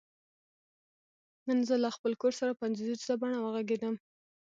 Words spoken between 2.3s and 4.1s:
سره په انځوریزه بڼه وغږیدم.